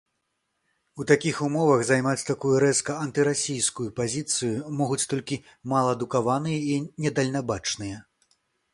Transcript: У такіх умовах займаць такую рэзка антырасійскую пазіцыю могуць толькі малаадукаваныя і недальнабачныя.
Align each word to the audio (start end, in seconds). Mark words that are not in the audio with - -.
У 1.03 1.05
такіх 1.11 1.35
умовах 1.47 1.83
займаць 1.89 2.27
такую 2.29 2.55
рэзка 2.65 2.97
антырасійскую 3.05 3.87
пазіцыю 4.01 4.57
могуць 4.83 5.01
толькі 5.15 5.41
малаадукаваныя 5.75 6.59
і 6.75 6.83
недальнабачныя. 7.07 7.97